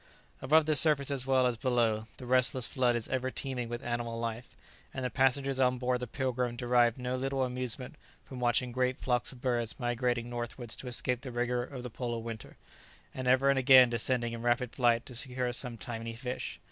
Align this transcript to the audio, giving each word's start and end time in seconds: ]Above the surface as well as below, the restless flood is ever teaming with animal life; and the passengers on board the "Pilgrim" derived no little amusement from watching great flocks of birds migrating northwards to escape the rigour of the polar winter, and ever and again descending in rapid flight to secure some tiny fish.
]Above 0.41 0.65
the 0.65 0.75
surface 0.75 1.11
as 1.11 1.27
well 1.27 1.45
as 1.45 1.57
below, 1.57 2.07
the 2.17 2.25
restless 2.25 2.65
flood 2.65 2.95
is 2.95 3.07
ever 3.09 3.29
teaming 3.29 3.69
with 3.69 3.83
animal 3.83 4.19
life; 4.19 4.57
and 4.95 5.05
the 5.05 5.11
passengers 5.11 5.59
on 5.59 5.77
board 5.77 5.99
the 5.99 6.07
"Pilgrim" 6.07 6.55
derived 6.55 6.97
no 6.97 7.15
little 7.15 7.43
amusement 7.43 7.93
from 8.25 8.39
watching 8.39 8.71
great 8.71 8.97
flocks 8.97 9.31
of 9.31 9.41
birds 9.41 9.79
migrating 9.79 10.27
northwards 10.27 10.75
to 10.75 10.87
escape 10.87 11.21
the 11.21 11.31
rigour 11.31 11.61
of 11.61 11.83
the 11.83 11.91
polar 11.91 12.17
winter, 12.17 12.57
and 13.13 13.27
ever 13.27 13.51
and 13.51 13.59
again 13.59 13.91
descending 13.91 14.33
in 14.33 14.41
rapid 14.41 14.71
flight 14.73 15.05
to 15.05 15.13
secure 15.13 15.53
some 15.53 15.77
tiny 15.77 16.15
fish. 16.15 16.59